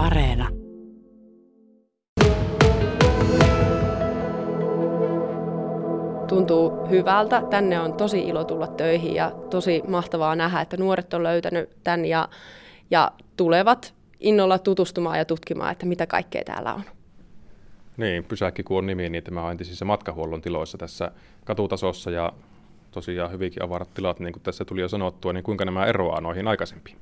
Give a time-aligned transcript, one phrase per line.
[0.00, 0.48] Areena.
[6.28, 7.42] Tuntuu hyvältä.
[7.50, 12.04] Tänne on tosi ilo tulla töihin ja tosi mahtavaa nähdä, että nuoret on löytänyt tämän
[12.04, 12.28] ja,
[12.90, 16.82] ja tulevat innolla tutustumaan ja tutkimaan, että mitä kaikkea täällä on.
[17.96, 21.12] Niin, pysäkki kun on nimi, niin tämä on entisissä matkahuollon tiloissa tässä
[21.44, 22.32] katutasossa ja
[22.90, 26.48] tosiaan hyvinkin avarat tilat, niin kuin tässä tuli jo sanottua, niin kuinka nämä eroaa noihin
[26.48, 26.96] aikaisempiin?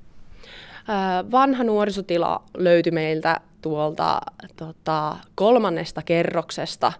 [1.30, 4.20] Vanha nuorisotila löytyi meiltä tuolta
[4.56, 6.92] tota, kolmannesta kerroksesta.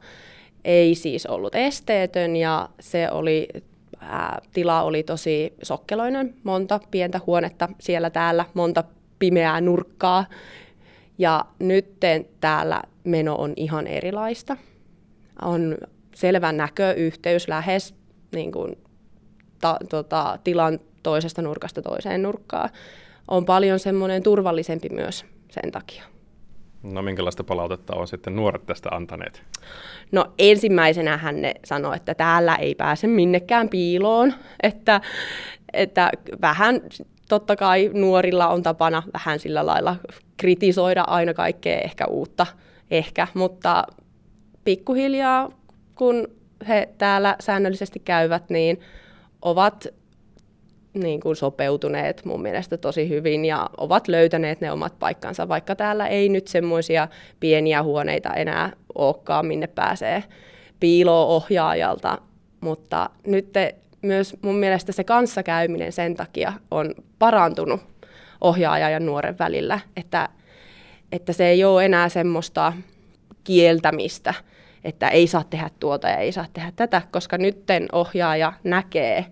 [0.64, 3.48] Ei siis ollut esteetön ja se oli,
[4.00, 8.84] ää, tila oli tosi sokkeloinen, monta pientä huonetta siellä täällä, monta
[9.18, 10.24] pimeää nurkkaa.
[11.18, 11.86] Ja nyt
[12.40, 14.56] täällä meno on ihan erilaista.
[15.42, 15.76] On
[16.14, 17.94] selvä näköyhteys lähes
[18.32, 18.78] niin kuin,
[19.60, 22.70] ta, tota, tilan toisesta nurkasta toiseen nurkkaan.
[23.28, 26.04] On paljon semmoinen turvallisempi myös sen takia.
[26.82, 29.42] No minkälaista palautetta on sitten nuoret tästä antaneet?
[30.12, 35.00] No ensimmäisenä hän ne sanoi, että täällä ei pääse minnekään piiloon, että,
[35.72, 36.80] että vähän
[37.28, 39.96] totta kai nuorilla on tapana vähän sillä lailla
[40.36, 42.46] kritisoida aina kaikkea ehkä uutta,
[42.90, 43.84] ehkä, mutta
[44.64, 45.50] pikkuhiljaa
[45.94, 46.28] kun
[46.68, 48.80] he täällä säännöllisesti käyvät, niin
[49.42, 49.86] ovat
[51.00, 56.06] niin kuin sopeutuneet mun mielestä tosi hyvin ja ovat löytäneet ne omat paikkansa, vaikka täällä
[56.06, 57.08] ei nyt semmoisia
[57.40, 60.24] pieniä huoneita enää olekaan, minne pääsee
[60.80, 62.18] piiloon ohjaajalta,
[62.60, 63.52] mutta nyt
[64.02, 67.80] myös mun mielestä se kanssakäyminen sen takia on parantunut
[68.40, 70.28] ohjaaja ja nuoren välillä, että,
[71.12, 72.72] että se ei ole enää semmoista
[73.44, 74.34] kieltämistä,
[74.84, 79.26] että ei saa tehdä tuota ja ei saa tehdä tätä, koska nytten ohjaaja näkee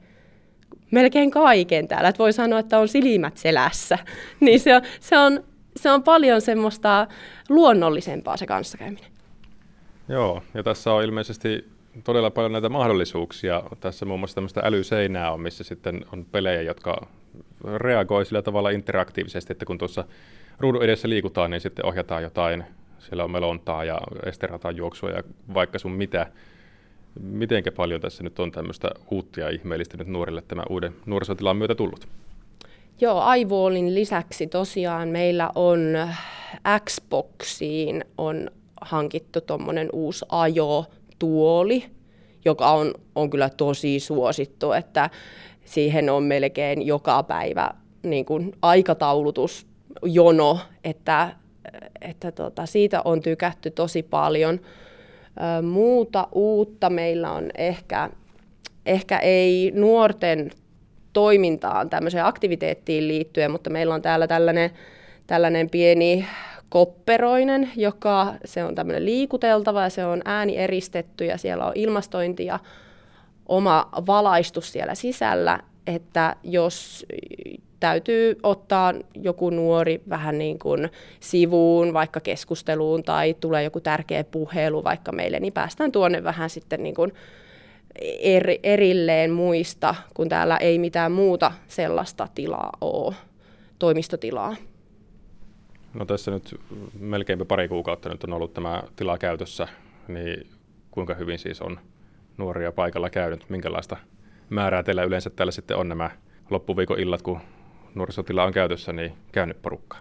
[0.90, 2.08] melkein kaiken täällä.
[2.08, 3.98] Että voi sanoa, että on silmät selässä.
[4.40, 5.44] niin se on, se, on,
[5.76, 7.06] se on paljon semmoista
[7.48, 9.10] luonnollisempaa se kanssakäyminen.
[10.08, 11.68] Joo, ja tässä on ilmeisesti
[12.04, 13.62] todella paljon näitä mahdollisuuksia.
[13.80, 17.06] Tässä muun muassa tämmöistä älyseinää on, missä sitten on pelejä, jotka
[17.76, 20.04] reagoi sillä tavalla interaktiivisesti, että kun tuossa
[20.58, 22.64] ruudun edessä liikutaan, niin sitten ohjataan jotain
[22.98, 25.22] siellä on melontaa ja esterataan juoksua ja
[25.54, 26.26] vaikka sun mitä.
[27.20, 31.74] Mitenkä paljon tässä nyt on tämmöistä uutta ja ihmeellistä nyt nuorille tämä uuden nuorisotilan myötä
[31.74, 32.08] tullut?
[33.00, 35.78] Joo, iWallin lisäksi tosiaan meillä on
[36.84, 38.50] Xboxiin on
[38.80, 41.84] hankittu tuommoinen uusi ajo-tuoli,
[42.44, 45.10] joka on, on kyllä tosi suosittu, että
[45.64, 47.70] siihen on melkein joka päivä
[48.02, 49.66] niin kuin aikataulutus,
[50.02, 51.36] jono, että
[52.00, 54.60] että tota, siitä on tykätty tosi paljon.
[55.62, 58.10] Muuta uutta meillä on ehkä,
[58.86, 60.50] ehkä ei nuorten
[61.12, 64.70] toimintaan, tämmöiseen aktiviteettiin liittyen, mutta meillä on täällä tällainen,
[65.26, 66.26] tällainen pieni
[66.68, 72.44] kopperoinen, joka se on tämmöinen liikuteltava ja se on ääni eristetty ja siellä on ilmastointi
[72.44, 72.58] ja
[73.48, 77.06] oma valaistus siellä sisällä, että jos
[77.80, 84.84] täytyy ottaa joku nuori vähän niin kuin sivuun, vaikka keskusteluun tai tulee joku tärkeä puhelu
[84.84, 87.12] vaikka meille, niin päästään tuonne vähän sitten niin kuin
[88.20, 93.14] eri, erilleen muista, kun täällä ei mitään muuta sellaista tilaa ole,
[93.78, 94.56] toimistotilaa.
[95.94, 96.60] No tässä nyt
[97.00, 99.68] melkeinpä pari kuukautta nyt on ollut tämä tila käytössä,
[100.08, 100.46] niin
[100.90, 101.78] kuinka hyvin siis on
[102.36, 103.50] nuoria paikalla käynyt?
[103.50, 103.96] Minkälaista
[104.50, 106.10] määrää teillä yleensä täällä sitten on nämä
[106.50, 107.40] loppuviikon illat, kun
[107.96, 110.00] nuorisotila on käytössä, niin käynyt porukkaa?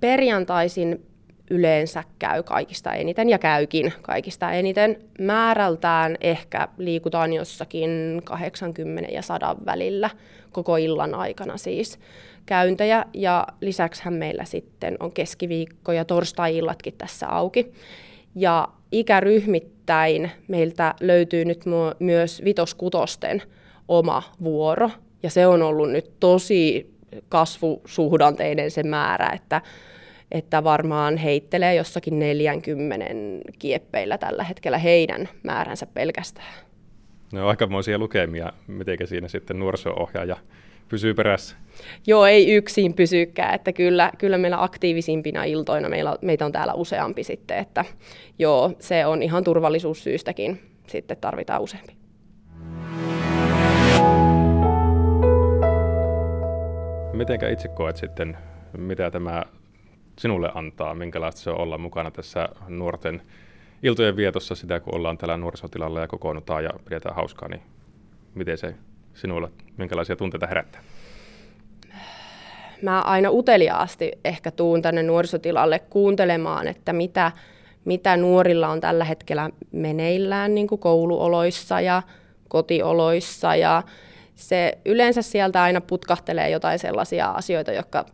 [0.00, 1.06] Perjantaisin
[1.50, 4.96] yleensä käy kaikista eniten ja käykin kaikista eniten.
[5.18, 10.10] Määrältään ehkä liikutaan jossakin 80 ja 100 välillä
[10.52, 11.98] koko illan aikana siis
[12.46, 13.04] käyntejä.
[13.14, 17.72] Ja lisäksi meillä sitten on keskiviikko ja torstai-illatkin tässä auki.
[18.34, 21.64] Ja ikäryhmittäin meiltä löytyy nyt
[21.98, 23.42] myös vitoskutosten
[23.88, 24.90] oma vuoro,
[25.22, 26.90] ja se on ollut nyt tosi
[27.28, 29.62] kasvusuhdanteinen se määrä, että,
[30.32, 33.06] että varmaan heittelee jossakin 40
[33.58, 36.54] kieppeillä tällä hetkellä heidän määränsä pelkästään.
[37.32, 38.52] No aikamoisia lukemia.
[38.66, 40.36] Miten siinä sitten nuoriso-ohjaaja
[40.88, 41.56] pysyy perässä?
[42.06, 47.24] Joo, ei yksin pysykään, että kyllä, kyllä meillä aktiivisimpina iltoina meillä, meitä on täällä useampi
[47.24, 47.84] sitten, että
[48.38, 51.92] joo, se on ihan turvallisuussyystäkin sitten tarvitaan useampi.
[57.18, 58.36] Mitenkä itse koet sitten,
[58.76, 59.42] mitä tämä
[60.18, 63.22] sinulle antaa, minkälaista se on olla mukana tässä nuorten
[63.82, 67.62] iltojen vietossa sitä, kun ollaan täällä nuorisotilalla ja kokoonnutaan ja pidetään hauskaa, niin
[68.34, 68.74] miten se
[69.14, 70.82] sinulle, minkälaisia tunteita herättää?
[72.82, 77.32] mä aina uteliaasti ehkä tuun tänne nuorisotilalle kuuntelemaan, että mitä,
[77.84, 82.02] mitä nuorilla on tällä hetkellä meneillään niin kuin kouluoloissa ja
[82.48, 83.82] kotioloissa ja
[84.38, 88.06] se yleensä sieltä aina putkahtelee jotain sellaisia asioita, jotka,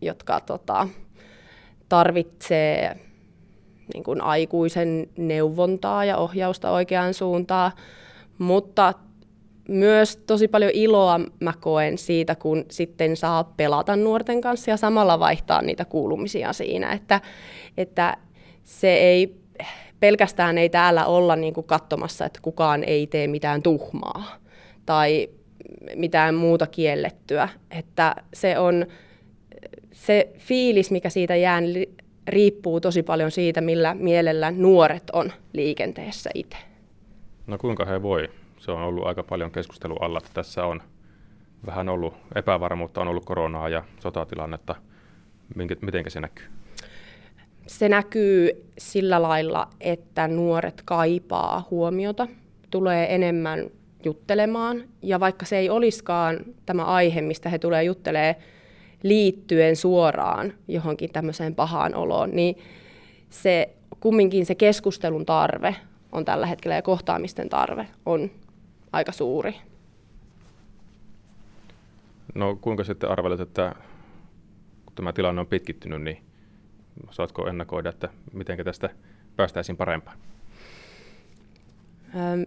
[0.00, 0.88] jotka tota,
[1.88, 2.96] tarvitsee
[3.94, 7.72] niin kuin aikuisen neuvontaa ja ohjausta oikeaan suuntaan,
[8.38, 8.94] mutta
[9.68, 15.18] myös tosi paljon iloa mä koen siitä, kun sitten saa pelata nuorten kanssa ja samalla
[15.18, 17.20] vaihtaa niitä kuulumisia siinä, että,
[17.76, 18.16] että
[18.64, 19.42] se ei
[20.00, 24.36] pelkästään ei täällä olla niin kuin katsomassa, että kukaan ei tee mitään tuhmaa
[24.86, 25.28] tai
[25.96, 28.86] mitään muuta kiellettyä, että se on
[29.92, 31.96] se fiilis, mikä siitä jää, niin
[32.28, 36.56] riippuu tosi paljon siitä, millä mielellä nuoret on liikenteessä itse.
[37.46, 38.28] No kuinka he voi?
[38.58, 40.82] Se on ollut aika paljon keskustelua alla, että tässä on
[41.66, 44.74] vähän ollut epävarmuutta, on ollut koronaa ja sotatilannetta.
[45.80, 46.46] Miten se näkyy?
[47.66, 52.28] Se näkyy sillä lailla, että nuoret kaipaa huomiota,
[52.70, 53.70] tulee enemmän
[54.04, 54.84] juttelemaan.
[55.02, 58.34] Ja vaikka se ei olisikaan tämä aihe, mistä he tulee juttelemaan
[59.02, 62.58] liittyen suoraan johonkin tämmöiseen pahaan oloon, niin
[63.30, 65.76] se kumminkin se keskustelun tarve
[66.12, 68.30] on tällä hetkellä ja kohtaamisten tarve on
[68.92, 69.54] aika suuri.
[72.34, 73.74] No kuinka sitten arvelet, että
[74.84, 76.22] kun tämä tilanne on pitkittynyt, niin
[77.10, 78.90] saatko ennakoida, että miten tästä
[79.36, 80.18] päästäisiin parempaan?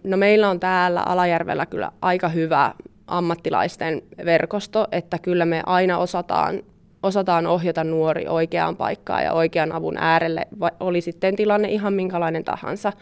[0.04, 2.74] No meillä on täällä Alajärvellä kyllä aika hyvä
[3.06, 6.62] ammattilaisten verkosto, että kyllä me aina osataan,
[7.02, 10.46] osataan ohjata nuori oikeaan paikkaan ja oikean avun äärelle,
[10.80, 12.92] oli sitten tilanne ihan minkälainen tahansa.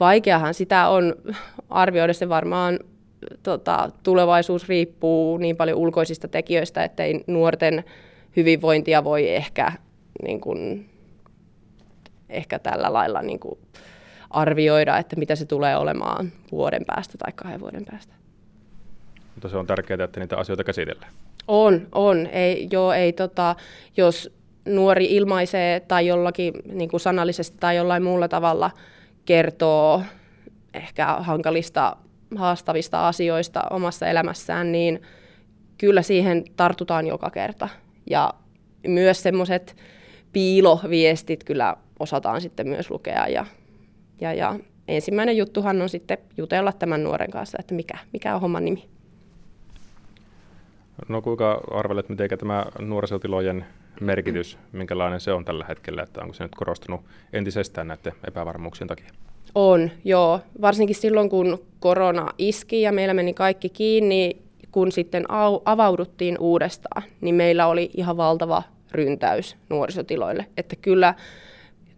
[0.00, 1.14] Vaikeahan sitä on
[1.70, 2.78] arvioida se varmaan
[3.42, 7.84] tota, tulevaisuus riippuu niin paljon ulkoisista tekijöistä, että ei nuorten
[8.36, 9.72] hyvinvointia voi ehkä,
[10.22, 10.90] niin kuin,
[12.28, 13.58] ehkä tällä lailla niin kuin
[14.30, 18.14] arvioida, että mitä se tulee olemaan vuoden päästä tai kahden vuoden päästä.
[19.34, 21.12] Mutta se on tärkeää, että niitä asioita käsitellään.
[21.48, 22.26] On, on.
[22.26, 23.56] Ei, joo, ei, tota,
[23.96, 28.70] jos nuori ilmaisee tai jollakin niin kuin sanallisesti tai jollain muulla tavalla
[29.24, 30.02] kertoo
[30.74, 31.96] ehkä hankalista,
[32.36, 35.02] haastavista asioista omassa elämässään, niin
[35.78, 37.68] kyllä siihen tartutaan joka kerta.
[38.10, 38.34] Ja
[38.86, 39.76] myös semmoiset
[40.32, 43.46] piiloviestit kyllä osataan sitten myös lukea ja
[44.20, 44.58] ja, ja
[44.88, 48.88] ensimmäinen juttuhan on sitten jutella tämän nuoren kanssa, että mikä, mikä on homman nimi.
[51.08, 53.64] No kuinka arvelet, miten tämä nuorisotilojen
[54.00, 57.00] merkitys, minkälainen se on tällä hetkellä, että onko se nyt korostunut
[57.32, 59.10] entisestään näiden epävarmuuksien takia?
[59.54, 60.40] On, joo.
[60.60, 64.36] Varsinkin silloin, kun korona iski ja meillä meni kaikki kiinni,
[64.72, 65.24] kun sitten
[65.64, 70.46] avauduttiin uudestaan, niin meillä oli ihan valtava ryntäys nuorisotiloille.
[70.56, 71.14] Että kyllä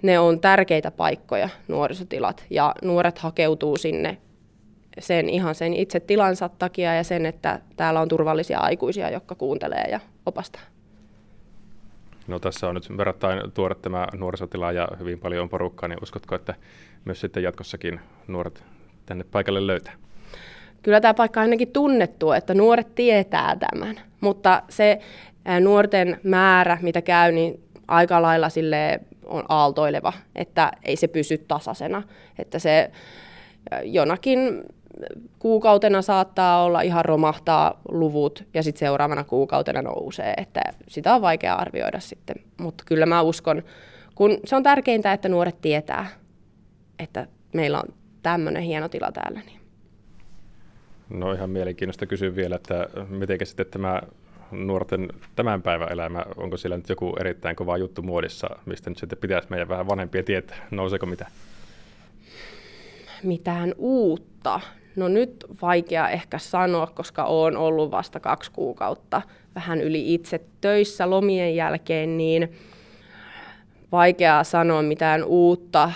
[0.02, 4.18] ne on tärkeitä paikkoja, nuorisotilat, ja nuoret hakeutuu sinne
[4.98, 9.84] sen ihan sen itse tilansa takia ja sen, että täällä on turvallisia aikuisia, jotka kuuntelee
[9.90, 10.62] ja opastaa.
[12.26, 16.34] No tässä on nyt verrattain tuore tämä nuorisotila ja hyvin paljon on porukkaa, niin uskotko,
[16.34, 16.54] että
[17.04, 18.64] myös sitten jatkossakin nuoret
[19.06, 19.94] tänne paikalle löytää?
[20.82, 25.00] Kyllä tämä paikka on ainakin tunnettu, että nuoret tietää tämän, mutta se
[25.60, 32.02] nuorten määrä, mitä käy, niin aika lailla sille on aaltoileva, että ei se pysy tasaisena.
[32.38, 32.90] Että se
[33.84, 34.64] jonakin
[35.38, 41.54] kuukautena saattaa olla ihan romahtaa luvut ja sitten seuraavana kuukautena nousee, että sitä on vaikea
[41.54, 42.36] arvioida sitten.
[42.60, 43.62] Mutta kyllä mä uskon,
[44.14, 46.06] kun se on tärkeintä, että nuoret tietää,
[46.98, 49.40] että meillä on tämmöinen hieno tila täällä.
[49.46, 49.60] Niin.
[51.08, 54.02] No ihan mielenkiintoista kysyä vielä, että miten sitten tämä
[54.50, 59.18] nuorten tämän päivän elämä, onko siellä nyt joku erittäin kova juttu muodissa, mistä nyt sitten
[59.18, 61.26] pitäisi meidän vähän vanhempia tietää, nouseeko mitä?
[63.22, 64.60] Mitään uutta?
[64.96, 69.22] No nyt vaikea ehkä sanoa, koska olen ollut vasta kaksi kuukautta
[69.54, 72.52] vähän yli itse töissä lomien jälkeen, niin
[73.92, 75.92] vaikeaa sanoa mitään uutta.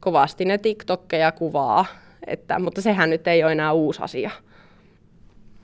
[0.00, 1.86] Kovasti ne TikTokkeja kuvaa,
[2.26, 4.30] että, mutta sehän nyt ei ole enää uusi asia.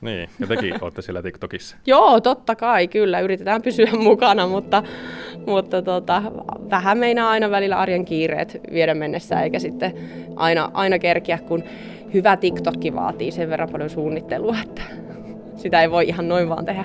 [0.00, 1.76] Niin, ja tekin olette siellä TikTokissa.
[1.86, 3.20] Joo, totta kai, kyllä.
[3.20, 4.82] Yritetään pysyä mukana, mutta,
[5.46, 6.22] mutta tota,
[6.70, 9.94] vähän meinaa aina välillä arjen kiireet viedä mennessä, eikä sitten
[10.36, 11.64] aina, aina kerkiä, kun
[12.14, 14.82] hyvä TikTokki vaatii sen verran paljon suunnittelua, että
[15.62, 16.84] sitä ei voi ihan noin vaan tehdä.